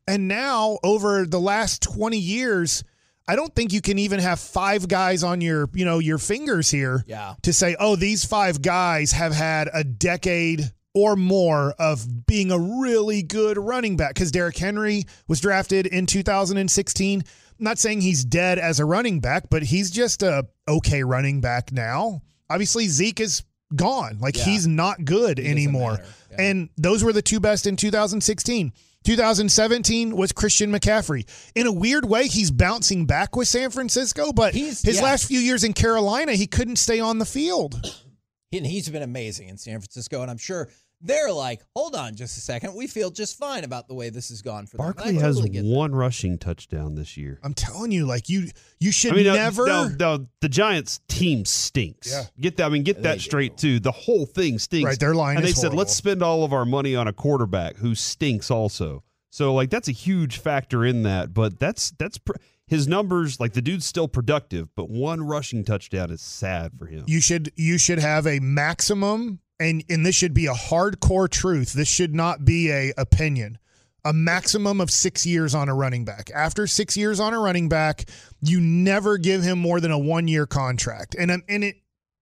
And 0.07 0.29
now, 0.29 0.79
over 0.83 1.25
the 1.27 1.41
last 1.41 1.83
20 1.83 2.19
years, 2.19 2.85
I 3.27 3.37
don't 3.37 3.55
think 3.55 3.73
you 3.73 3.81
can 3.81 3.99
even 3.99 4.21
have 4.21 4.39
five 4.39 4.87
guys 4.87 5.25
on 5.25 5.41
your, 5.41 5.69
you 5.73 5.85
know, 5.85 5.99
your 5.99 6.19
fingers 6.19 6.71
here 6.71 7.05
Yeah. 7.07 7.35
to 7.43 7.53
say, 7.53 7.75
oh, 7.81 7.97
these 7.97 8.25
five 8.25 8.61
guys 8.61 9.13
have 9.13 9.33
had 9.35 9.69
a 9.73 9.83
decade 9.83 10.71
or 10.95 11.17
more 11.17 11.73
of 11.79 12.27
being 12.27 12.51
a 12.51 12.59
really 12.59 13.23
good 13.23 13.59
running 13.59 13.97
back. 13.97 14.15
Because 14.15 14.31
Derrick 14.31 14.57
Henry 14.57 15.05
was 15.29 15.41
drafted 15.41 15.87
in 15.87 16.07
2016. 16.07 17.21
I'm 17.21 17.65
not 17.65 17.79
saying 17.79 18.01
he's 18.01 18.25
dead 18.25 18.59
as 18.59 18.81
a 18.81 18.85
running 18.85 19.21
back, 19.21 19.45
but 19.51 19.63
he's 19.63 19.91
just 19.91 20.23
a 20.23 20.47
okay 20.69 21.03
running 21.05 21.41
back 21.41 21.73
now. 21.73 22.23
Obviously, 22.51 22.87
Zeke 22.89 23.21
is 23.21 23.43
gone. 23.75 24.19
Like 24.21 24.37
Yeah. 24.37 24.45
he's 24.45 24.67
not 24.67 25.05
good 25.05 25.39
He 25.39 25.49
anymore. 25.49 25.99
Yeah. 26.31 26.37
And 26.41 26.69
those 26.77 27.03
were 27.03 27.13
the 27.13 27.23
two 27.23 27.41
best 27.41 27.67
in 27.67 27.77
2016. 27.77 28.73
2017 29.05 30.17
was 30.17 30.33
Christian 30.33 30.73
McCaffrey. 30.73 31.27
In 31.55 31.67
a 31.67 31.73
weird 31.73 32.05
way, 32.05 32.27
he's 32.27 32.51
bouncing 32.51 33.05
back 33.07 33.37
with 33.37 33.49
San 33.49 33.71
Francisco, 33.71 34.33
but 34.33 34.55
He's- 34.55 34.83
his 34.83 34.97
yeah. 34.97 35.03
last 35.03 35.27
few 35.27 35.39
years 35.41 35.63
in 35.65 35.73
Carolina, 35.73 36.33
he 36.35 36.47
couldn't 36.47 36.77
stay 36.77 37.01
on 37.01 37.19
the 37.19 37.27
field. 37.27 37.85
and 38.53 38.67
he's 38.67 38.89
been 38.89 39.03
amazing 39.03 39.49
in 39.49 39.59
San 39.59 39.79
Francisco. 39.81 40.23
And 40.23 40.31
I'm 40.31 40.39
sure 40.39 40.69
they're 41.01 41.33
like, 41.33 41.61
hold 41.77 41.95
on 41.95 42.15
just 42.17 42.39
a 42.39 42.41
second. 42.41 42.75
We 42.75 42.87
feel 42.87 43.11
just 43.11 43.37
fine 43.39 43.65
about 43.65 43.89
the 43.89 43.95
way 43.95 44.09
this 44.11 44.31
has 44.31 44.41
gone 44.41 44.67
for 44.67 44.79
them. 44.79 44.87
Barkley 44.87 45.11
I 45.19 45.21
has 45.21 45.37
totally 45.37 45.51
get 45.51 45.63
that. 45.65 45.69
one 45.69 45.95
rushing 45.95 46.39
touchdown 46.39 46.95
this 46.95 47.17
year. 47.17 47.39
I'm 47.43 47.53
telling 47.55 47.93
you, 47.93 48.07
like 48.07 48.29
you, 48.31 48.49
you 48.81 48.91
should 48.91 49.13
I 49.13 49.17
mean, 49.17 49.25
never. 49.27 49.67
no, 49.67 49.89
no, 49.89 50.27
the 50.41 50.49
Giants 50.49 51.01
team 51.09 51.45
stinks. 51.45 52.11
Yeah. 52.11 52.25
Get 52.41 52.57
that. 52.57 52.67
I 52.67 52.69
mean, 52.71 52.85
get 52.85 52.97
They 52.97 53.03
that 53.03 53.15
do. 53.15 53.21
straight 53.21 53.57
too. 53.59 53.81
The 53.81 53.93
whole 53.93 54.25
thing 54.25 54.59
stinks. 54.59 54.87
Right, 54.87 54.99
their 54.99 55.15
line 55.15 55.37
And 55.37 55.45
they 55.45 55.51
is 55.51 55.57
said, 55.57 55.63
horrible. 55.69 55.79
let's 55.79 55.95
spend 55.95 56.23
all 56.23 56.43
of 56.45 56.53
our 56.55 56.65
money 56.65 56.97
on 56.97 57.07
a 57.07 57.13
quarterback 57.13 57.77
who 57.77 57.95
stinks 57.95 58.51
also. 58.51 59.03
So 59.31 59.53
like 59.53 59.69
that's 59.71 59.89
a 59.89 59.93
huge 59.93 60.39
factor 60.39 60.85
in 60.87 61.03
that. 61.03 61.35
But 61.35 61.59
that's 61.59 61.91
that's 61.99 62.19
pr- 62.19 62.37
his 62.67 62.87
numbers. 62.89 63.41
Like 63.41 63.53
the 63.53 63.61
dude's 63.61 63.85
still 63.85 64.09
productive, 64.09 64.69
but 64.75 64.89
one 64.89 65.21
rushing 65.23 65.65
touchdown 65.65 66.11
is 66.11 66.23
sad 66.23 66.73
for 66.79 66.87
him. 66.87 67.05
you 67.09 67.21
should 67.21 67.53
you 67.57 67.77
should 67.77 67.99
have 67.99 68.27
a 68.27 68.39
maximum 68.41 69.41
and 69.65 69.85
and 69.89 70.05
this 70.07 70.15
should 70.15 70.35
be 70.35 70.47
a 70.47 70.53
hardcore 70.55 71.29
truth. 71.29 71.73
This 71.73 71.89
should 71.89 72.15
not 72.15 72.45
be 72.45 72.71
a 72.71 72.93
opinion. 72.97 73.59
A 74.05 74.13
maximum 74.13 74.81
of 74.83 74.91
six 74.91 75.25
years 75.25 75.55
on 75.55 75.69
a 75.71 75.75
running 75.75 76.05
back. 76.05 76.31
After 76.35 76.67
six 76.67 76.95
years 76.97 77.19
on 77.21 77.33
a 77.33 77.41
running 77.41 77.69
back 77.69 78.05
you 78.43 78.61
never 78.61 79.17
give 79.17 79.43
him 79.43 79.59
more 79.59 79.81
than 79.81 79.91
a 79.91 79.99
one 79.99 80.29
year 80.29 80.45
contract. 80.47 81.17
And 81.19 81.31
I'm- 81.31 81.43
and 81.49 81.65
it 81.65 81.77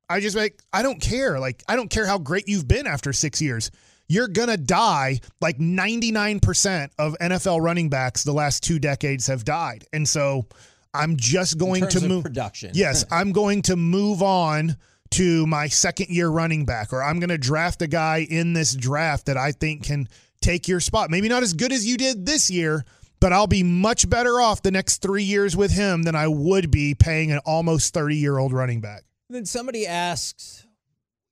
i 0.09 0.21
just 0.21 0.37
like 0.37 0.61
i 0.73 0.83
don't 0.83 1.01
care. 1.01 1.41
Like 1.41 1.63
i 1.69 1.75
don't 1.75 1.91
care 1.91 2.07
how 2.07 2.19
great 2.19 2.47
you've 2.49 2.69
been 2.69 2.87
after 2.87 3.13
six 3.13 3.43
years. 3.43 3.71
You're 4.09 4.29
gonna 4.29 4.57
die. 4.59 5.21
Like 5.41 5.59
99% 5.59 6.91
of 6.99 7.17
nfl 7.21 7.61
running 7.61 7.89
backs 7.89 8.23
the 8.25 8.33
last 8.33 8.63
two 8.63 8.79
decades 8.79 9.27
have 9.27 9.45
died. 9.45 9.85
And 9.93 10.09
so 10.09 10.47
i'm 10.95 11.17
just 11.17 11.55
In 11.55 11.59
going 11.59 11.89
to 11.89 12.07
move 12.07 12.23
production. 12.25 12.71
Yes, 12.75 13.05
I'm 13.11 13.33
going 13.33 13.63
to 13.63 13.77
move 13.77 14.23
on 14.23 14.77
to 15.13 15.47
my 15.47 15.69
second 15.69 16.09
year 16.09 16.29
running 16.29 16.65
back, 16.65 16.93
or 16.93 17.03
I'm 17.03 17.21
going 17.21 17.31
to 17.31 17.39
draft 17.39 17.83
a 17.83 17.87
guy 17.87 18.27
in 18.29 18.53
this 18.53 18.75
draft 18.75 19.27
that 19.27 19.37
I 19.37 19.53
think 19.53 19.85
can 19.85 20.09
take 20.41 20.69
your 20.69 20.81
spot. 20.81 21.11
Maybe 21.11 21.29
not 21.29 21.43
as 21.43 21.53
good 21.53 21.73
as 21.73 21.87
you 21.87 21.97
did 21.97 22.27
this 22.27 22.51
year, 22.51 22.85
but 23.21 23.33
I'll 23.33 23.47
be 23.47 23.63
much 23.63 24.09
better 24.09 24.41
off 24.41 24.63
the 24.63 24.71
next 24.71 25.03
three 25.03 25.23
years 25.23 25.57
with 25.57 25.71
him 25.71 26.03
than 26.03 26.17
I 26.17 26.29
would 26.29 26.71
be 26.71 26.95
paying 26.95 27.31
an 27.31 27.39
almost 27.45 27.95
30 27.95 28.17
year 28.17 28.39
old 28.39 28.53
running 28.53 28.81
back. 28.81 29.05
Then 29.31 29.47
somebody 29.47 29.87
asks, 29.87 30.67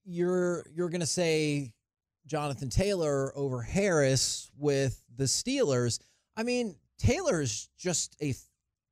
"You're 0.05 0.65
you're 0.75 0.89
going 0.89 1.01
to 1.01 1.07
say 1.07 1.73
Jonathan 2.27 2.71
Taylor 2.71 3.37
over 3.37 3.61
Harris 3.61 4.51
with 4.57 5.03
the 5.17 5.25
Steelers?" 5.25 5.99
I 6.37 6.45
mean, 6.45 6.77
Taylor 6.99 7.43
is 7.43 7.69
just 7.77 8.17
a 8.23 8.35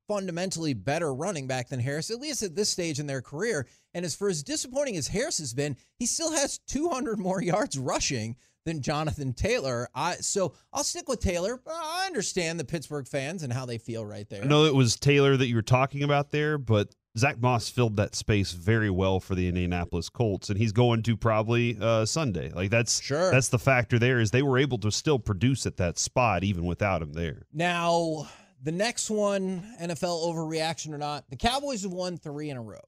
fundamentally 0.09 0.73
better 0.73 1.13
running 1.13 1.45
back 1.45 1.69
than 1.69 1.79
Harris, 1.79 2.09
at 2.09 2.19
least 2.19 2.41
at 2.41 2.55
this 2.55 2.69
stage 2.69 2.99
in 2.99 3.05
their 3.05 3.21
career. 3.21 3.67
And 3.93 4.03
as 4.03 4.15
for 4.15 4.27
as 4.27 4.41
disappointing 4.41 4.97
as 4.97 5.07
Harris 5.07 5.37
has 5.37 5.53
been, 5.53 5.77
he 5.99 6.07
still 6.07 6.31
has 6.31 6.57
200 6.67 7.19
more 7.19 7.41
yards 7.43 7.77
rushing 7.77 8.35
than 8.65 8.81
Jonathan 8.81 9.33
Taylor. 9.33 9.87
I 9.93 10.15
so 10.15 10.53
I'll 10.73 10.83
stick 10.83 11.07
with 11.07 11.19
Taylor. 11.19 11.61
I 11.65 12.05
understand 12.07 12.59
the 12.59 12.65
Pittsburgh 12.65 13.07
fans 13.07 13.43
and 13.43 13.53
how 13.53 13.65
they 13.65 13.77
feel 13.77 14.05
right 14.05 14.27
there. 14.27 14.43
I 14.43 14.47
know 14.47 14.65
it 14.65 14.75
was 14.75 14.95
Taylor 14.95 15.37
that 15.37 15.47
you 15.47 15.55
were 15.55 15.61
talking 15.61 16.03
about 16.03 16.31
there, 16.31 16.57
but 16.57 16.93
Zack 17.17 17.39
Moss 17.39 17.69
filled 17.69 17.97
that 17.97 18.15
space 18.15 18.51
very 18.51 18.89
well 18.89 19.19
for 19.19 19.35
the 19.35 19.47
Indianapolis 19.47 20.09
Colts, 20.09 20.49
and 20.49 20.57
he's 20.57 20.71
going 20.71 21.03
to 21.03 21.15
probably 21.15 21.77
uh, 21.79 22.05
Sunday. 22.05 22.51
Like 22.51 22.71
that's 22.71 23.01
Sure. 23.01 23.31
That's 23.31 23.49
the 23.49 23.59
factor 23.59 23.99
there 23.99 24.19
is 24.19 24.31
they 24.31 24.41
were 24.41 24.57
able 24.57 24.79
to 24.79 24.91
still 24.91 25.19
produce 25.19 25.65
at 25.65 25.77
that 25.77 25.99
spot 25.99 26.43
even 26.43 26.65
without 26.65 27.01
him 27.01 27.13
there. 27.13 27.43
Now, 27.53 28.27
the 28.63 28.71
next 28.71 29.09
one, 29.09 29.63
NFL 29.81 30.25
overreaction 30.27 30.93
or 30.93 30.97
not, 30.97 31.29
the 31.29 31.35
Cowboys 31.35 31.83
have 31.83 31.91
won 31.91 32.17
three 32.17 32.49
in 32.49 32.57
a 32.57 32.61
row. 32.61 32.79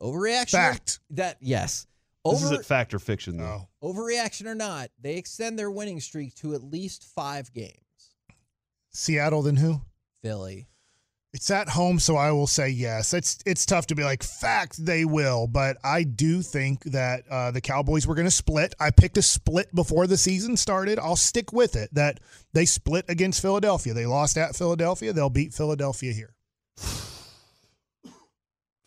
Overreaction? 0.00 0.52
Fact. 0.52 1.00
That 1.10 1.36
yes. 1.40 1.86
This 2.24 2.42
isn't 2.42 2.66
fact 2.66 2.92
or 2.92 2.98
fiction 2.98 3.38
though. 3.38 3.68
No. 3.82 3.88
overreaction 3.90 4.46
or 4.46 4.54
not, 4.54 4.90
they 5.00 5.16
extend 5.16 5.58
their 5.58 5.70
winning 5.70 5.98
streak 6.00 6.34
to 6.36 6.54
at 6.54 6.62
least 6.62 7.04
five 7.14 7.52
games. 7.52 7.72
Seattle, 8.92 9.42
then 9.42 9.56
who? 9.56 9.80
Philly. 10.22 10.68
It's 11.34 11.50
at 11.50 11.68
home, 11.68 11.98
so 11.98 12.16
I 12.16 12.32
will 12.32 12.46
say 12.46 12.70
yes. 12.70 13.12
It's 13.12 13.38
it's 13.44 13.66
tough 13.66 13.86
to 13.88 13.94
be 13.94 14.02
like 14.02 14.22
fact 14.22 14.82
they 14.84 15.04
will, 15.04 15.46
but 15.46 15.76
I 15.84 16.02
do 16.02 16.40
think 16.40 16.84
that 16.84 17.24
uh, 17.30 17.50
the 17.50 17.60
Cowboys 17.60 18.06
were 18.06 18.14
going 18.14 18.26
to 18.26 18.30
split. 18.30 18.74
I 18.80 18.90
picked 18.90 19.18
a 19.18 19.22
split 19.22 19.74
before 19.74 20.06
the 20.06 20.16
season 20.16 20.56
started. 20.56 20.98
I'll 20.98 21.16
stick 21.16 21.52
with 21.52 21.76
it 21.76 21.92
that 21.92 22.18
they 22.54 22.64
split 22.64 23.04
against 23.08 23.42
Philadelphia. 23.42 23.92
They 23.92 24.06
lost 24.06 24.38
at 24.38 24.56
Philadelphia. 24.56 25.12
They'll 25.12 25.28
beat 25.28 25.52
Philadelphia 25.52 26.12
here. 26.14 26.34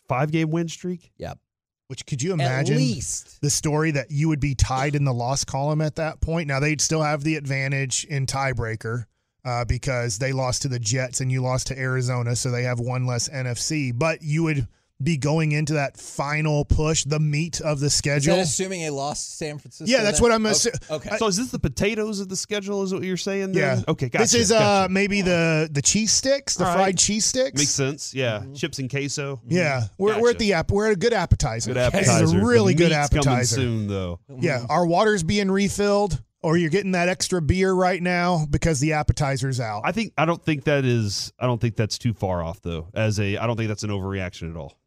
Five 0.08 0.32
game 0.32 0.50
win 0.50 0.68
streak. 0.68 1.12
Yep. 1.18 1.38
Which 1.86 2.06
could 2.06 2.22
you 2.22 2.32
imagine 2.32 2.74
At 2.74 2.80
least. 2.80 3.40
the 3.40 3.50
story 3.50 3.90
that 3.92 4.10
you 4.10 4.28
would 4.28 4.40
be 4.40 4.54
tied 4.54 4.94
in 4.94 5.04
the 5.04 5.12
loss 5.12 5.44
column 5.44 5.80
at 5.80 5.96
that 5.96 6.20
point? 6.20 6.48
Now 6.48 6.58
they'd 6.58 6.80
still 6.80 7.02
have 7.02 7.22
the 7.22 7.36
advantage 7.36 8.04
in 8.06 8.26
tiebreaker 8.26 9.04
uh, 9.44 9.64
because 9.64 10.18
they 10.18 10.32
lost 10.32 10.62
to 10.62 10.68
the 10.68 10.78
Jets 10.78 11.20
and 11.20 11.30
you 11.32 11.42
lost 11.42 11.66
to 11.68 11.78
Arizona, 11.78 12.36
so 12.36 12.50
they 12.50 12.62
have 12.64 12.80
one 12.80 13.06
less 13.06 13.28
NFC. 13.28 13.92
But 13.96 14.22
you 14.22 14.42
would 14.44 14.68
be 15.02 15.16
going 15.16 15.50
into 15.50 15.72
that 15.72 15.96
final 15.96 16.64
push, 16.64 17.02
the 17.02 17.18
meat 17.18 17.60
of 17.60 17.80
the 17.80 17.86
Is 17.86 17.94
schedule. 17.94 18.36
that 18.36 18.42
assuming 18.42 18.82
a 18.86 18.90
loss 18.90 19.24
to 19.24 19.30
San 19.32 19.58
Francisco? 19.58 19.90
Yeah, 19.90 20.04
that's 20.04 20.20
then? 20.20 20.22
what 20.30 20.32
I'm 20.32 20.46
Okay. 20.46 20.54
assu- 20.54 20.90
Okay. 20.90 21.16
So 21.18 21.26
is 21.26 21.36
this 21.36 21.50
the 21.50 21.58
potatoes 21.58 22.20
of 22.20 22.28
the 22.28 22.36
schedule? 22.36 22.84
Is 22.84 22.94
what 22.94 23.02
you're 23.02 23.16
saying? 23.16 23.50
Then? 23.50 23.78
Yeah. 23.78 23.82
Okay. 23.92 24.08
Gotcha, 24.08 24.22
this 24.22 24.34
is 24.34 24.52
uh 24.52 24.58
gotcha. 24.60 24.92
maybe 24.92 25.20
the 25.20 25.68
the 25.72 25.82
cheese 25.82 26.12
sticks, 26.12 26.54
the 26.54 26.62
All 26.64 26.70
right. 26.70 26.76
fried 26.76 26.98
cheese 26.98 27.24
sticks. 27.24 27.58
makes 27.58 27.70
sense. 27.72 28.14
Yeah, 28.14 28.40
Mm-hmm. 28.42 28.54
chips 28.54 28.78
and 28.78 28.88
queso. 28.88 29.40
Yeah, 29.48 29.82
we're, 29.98 30.20
we're 30.20 30.30
at 30.30 30.38
the 30.38 30.52
app. 30.52 30.70
We're 30.70 30.86
at 30.86 30.92
a 30.92 30.96
good 30.96 31.12
appetizer. 31.14 31.70
Good 31.74 31.78
This 31.78 31.86
appetizer. 32.08 32.24
is 32.24 32.32
a 32.34 32.38
really 32.44 32.74
The 32.74 32.78
good 32.84 32.92
meat's 32.92 33.08
coming 33.08 33.26
appetizer. 33.26 33.56
soon 33.56 33.88
though. 33.88 34.20
Yeah, 34.38 34.64
our 34.68 34.86
water's 34.86 35.24
being 35.24 35.50
refilled, 35.50 36.22
or 36.42 36.56
you're 36.56 36.70
getting 36.70 36.92
that 36.92 37.08
extra 37.08 37.40
beer 37.40 37.72
right 37.72 38.02
now 38.02 38.46
because 38.50 38.80
the 38.80 38.92
appetizer's 38.92 39.60
out. 39.60 39.82
I 39.84 39.92
think 39.92 40.12
I 40.18 40.24
don't 40.24 40.42
think 40.42 40.64
that 40.64 40.84
is. 40.84 41.32
I 41.38 41.46
don't 41.46 41.60
think 41.60 41.76
that's 41.76 41.98
too 41.98 42.12
far 42.12 42.42
off 42.42 42.60
though. 42.62 42.88
As 42.94 43.20
a, 43.20 43.36
I 43.38 43.46
don't 43.46 43.56
think 43.56 43.68
that's 43.68 43.84
an 43.84 43.90
overreaction 43.90 44.50
at 44.50 44.56
all. 44.56 44.78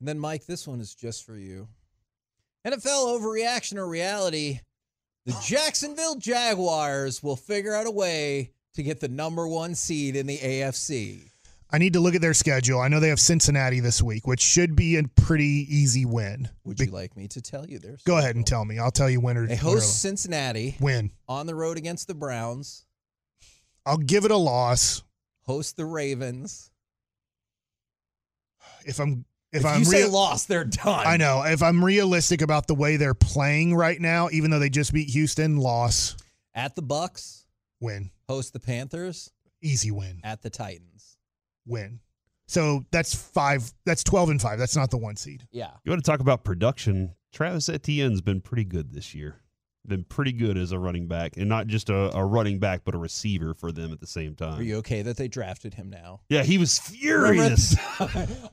And 0.00 0.08
then, 0.08 0.18
Mike, 0.18 0.46
this 0.46 0.66
one 0.66 0.80
is 0.80 0.94
just 0.94 1.24
for 1.24 1.36
you. 1.36 1.68
NFL 2.66 3.18
overreaction 3.18 3.76
or 3.76 3.86
reality? 3.86 4.60
The 5.26 5.36
Jacksonville 5.42 6.16
Jaguars 6.16 7.22
will 7.22 7.36
figure 7.36 7.74
out 7.74 7.86
a 7.86 7.90
way 7.90 8.50
to 8.74 8.82
get 8.82 9.00
the 9.00 9.08
number 9.08 9.46
one 9.48 9.74
seed 9.74 10.16
in 10.16 10.26
the 10.26 10.38
AFC. 10.38 11.30
I 11.74 11.78
need 11.78 11.94
to 11.94 12.00
look 12.00 12.14
at 12.14 12.20
their 12.20 12.34
schedule. 12.34 12.78
I 12.78 12.86
know 12.86 13.00
they 13.00 13.08
have 13.08 13.18
Cincinnati 13.18 13.80
this 13.80 14.00
week, 14.00 14.28
which 14.28 14.40
should 14.40 14.76
be 14.76 14.94
a 14.94 15.02
pretty 15.02 15.66
easy 15.68 16.04
win. 16.04 16.48
Would 16.62 16.78
you 16.78 16.86
like 16.86 17.16
me 17.16 17.26
to 17.26 17.40
tell 17.42 17.66
you 17.66 17.80
their 17.80 17.96
Go 18.04 18.16
ahead 18.16 18.36
and 18.36 18.46
tell 18.46 18.64
me. 18.64 18.78
I'll 18.78 18.92
tell 18.92 19.10
you 19.10 19.18
winner. 19.18 19.44
They 19.48 19.56
host 19.56 20.00
Cincinnati 20.00 20.76
win. 20.80 21.10
on 21.28 21.46
the 21.46 21.54
road 21.56 21.76
against 21.76 22.06
the 22.06 22.14
Browns, 22.14 22.84
I'll 23.84 23.96
give 23.96 24.24
it 24.24 24.30
a 24.30 24.36
loss 24.36 25.02
host 25.46 25.76
the 25.76 25.84
Ravens. 25.84 26.70
if 28.86 29.00
I'm 29.00 29.24
if, 29.52 29.60
If, 29.62 29.66
I'm 29.66 29.80
you 29.80 29.84
say 29.84 30.02
real- 30.04 30.12
lost, 30.12 30.46
they're 30.46 30.64
done. 30.64 31.04
I 31.06 31.16
know 31.16 31.42
if 31.44 31.60
I'm 31.60 31.84
realistic 31.84 32.40
about 32.40 32.68
the 32.68 32.76
way 32.76 32.96
they're 32.98 33.14
playing 33.14 33.74
right 33.74 34.00
now, 34.00 34.28
even 34.30 34.52
though 34.52 34.60
they 34.60 34.70
just 34.70 34.92
beat 34.92 35.08
Houston, 35.10 35.56
loss, 35.56 36.16
At 36.54 36.76
the 36.76 36.82
Bucs, 36.84 37.46
win, 37.80 38.12
host 38.28 38.52
the 38.52 38.60
Panthers. 38.60 39.32
easy 39.60 39.90
win, 39.90 40.20
At 40.22 40.42
the 40.42 40.50
Titans. 40.50 41.13
Win. 41.66 42.00
So 42.46 42.84
that's 42.90 43.14
five. 43.14 43.72
That's 43.86 44.04
twelve 44.04 44.28
and 44.30 44.40
five. 44.40 44.58
That's 44.58 44.76
not 44.76 44.90
the 44.90 44.98
one 44.98 45.16
seed. 45.16 45.46
Yeah. 45.50 45.70
You 45.84 45.90
want 45.90 46.04
to 46.04 46.10
talk 46.10 46.20
about 46.20 46.44
production? 46.44 47.14
Travis 47.32 47.68
Etienne's 47.68 48.20
been 48.20 48.40
pretty 48.40 48.64
good 48.64 48.92
this 48.92 49.14
year. 49.14 49.40
Been 49.86 50.04
pretty 50.04 50.32
good 50.32 50.56
as 50.56 50.72
a 50.72 50.78
running 50.78 51.08
back, 51.08 51.36
and 51.36 51.46
not 51.46 51.66
just 51.66 51.90
a, 51.90 52.16
a 52.16 52.24
running 52.24 52.58
back, 52.58 52.80
but 52.86 52.94
a 52.94 52.98
receiver 52.98 53.52
for 53.52 53.70
them 53.70 53.92
at 53.92 54.00
the 54.00 54.06
same 54.06 54.34
time. 54.34 54.58
Are 54.58 54.62
you 54.62 54.76
okay 54.78 55.02
that 55.02 55.18
they 55.18 55.28
drafted 55.28 55.74
him 55.74 55.90
now? 55.90 56.20
yeah, 56.30 56.42
he 56.42 56.56
was 56.56 56.78
furious. 56.78 57.76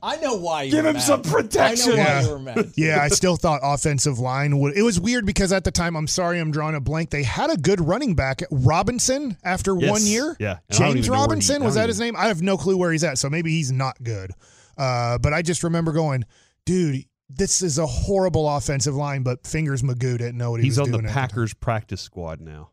I 0.02 0.16
know 0.16 0.36
why 0.36 0.64
you 0.64 0.72
Give 0.72 0.84
were 0.84 0.90
him 0.90 0.96
mad. 0.96 1.02
some 1.02 1.22
protection. 1.22 1.92
I 1.92 1.96
know 1.96 2.02
why 2.02 2.04
Yeah. 2.08 2.22
you 2.22 2.30
were 2.30 2.38
mad. 2.38 2.72
Yeah, 2.76 2.98
I 3.00 3.08
still 3.08 3.36
thought 3.36 3.60
offensive 3.62 4.18
line 4.18 4.58
would. 4.58 4.76
It 4.76 4.82
was 4.82 5.00
weird 5.00 5.24
because 5.24 5.52
at 5.52 5.64
the 5.64 5.70
time, 5.70 5.96
I'm 5.96 6.06
sorry, 6.06 6.38
I'm 6.38 6.50
drawing 6.50 6.74
a 6.74 6.80
blank. 6.80 7.08
They 7.10 7.22
had 7.22 7.48
a 7.50 7.56
good 7.56 7.80
running 7.80 8.14
back, 8.14 8.42
Robinson, 8.50 9.36
after 9.42 9.74
Yes. 9.78 9.90
one 9.90 10.04
year. 10.04 10.36
Yeah. 10.38 10.58
And 10.68 10.78
James 10.78 10.96
even 10.96 11.06
know 11.06 11.12
where 11.12 11.18
he- 11.18 11.22
Robinson 11.22 11.64
was 11.64 11.74
don't 11.76 11.82
that 11.84 11.88
his 11.88 11.98
name? 12.00 12.14
I 12.16 12.26
have 12.26 12.42
no 12.42 12.56
clue 12.58 12.76
where 12.76 12.92
he's 12.92 13.04
at, 13.04 13.16
so 13.18 13.30
maybe 13.30 13.52
he's 13.52 13.72
not 13.72 13.96
good. 14.02 14.32
Uh, 14.76 15.16
but 15.18 15.32
I 15.32 15.40
just 15.42 15.62
remember 15.62 15.92
going, 15.92 16.24
dude, 16.66 17.04
this 17.28 17.62
is 17.62 17.78
a 17.78 17.86
horrible 17.86 18.48
offensive 18.48 18.94
line. 18.94 19.22
But 19.22 19.46
fingers 19.46 19.82
Magoo 19.82 20.18
didn't 20.18 20.36
know 20.36 20.50
what 20.52 20.60
he 20.60 20.66
He's 20.66 20.78
was 20.78 20.86
on 20.86 20.92
the 20.92 20.98
doing. 20.98 21.06
at 21.06 21.12
time. 21.14 21.28
Packers 21.28 21.54
practice 21.54 22.00
squad 22.00 22.40
now. 22.40 22.70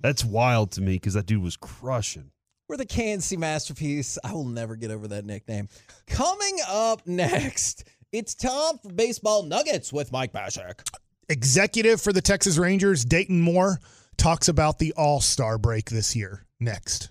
That's 0.00 0.24
wild 0.24 0.70
to 0.72 0.80
me 0.80 0.94
because 0.94 1.14
that 1.14 1.26
dude 1.26 1.42
was 1.42 1.56
crushing. 1.56 2.30
We're 2.68 2.76
the 2.76 2.86
K&C 2.86 3.36
masterpiece. 3.36 4.18
I 4.22 4.32
will 4.32 4.44
never 4.44 4.76
get 4.76 4.90
over 4.90 5.08
that 5.08 5.24
nickname. 5.24 5.68
Coming 6.06 6.58
up 6.68 7.06
next, 7.06 7.84
it's 8.12 8.34
time 8.34 8.78
for 8.82 8.92
baseball 8.92 9.42
nuggets 9.42 9.92
with 9.92 10.12
Mike 10.12 10.32
Bashak. 10.32 10.86
Executive 11.30 12.00
for 12.00 12.12
the 12.12 12.20
Texas 12.20 12.58
Rangers, 12.58 13.04
Dayton 13.04 13.40
Moore, 13.40 13.78
talks 14.18 14.48
about 14.48 14.78
the 14.78 14.92
All 14.96 15.20
Star 15.20 15.56
break 15.58 15.90
this 15.90 16.14
year. 16.14 16.44
Next. 16.60 17.10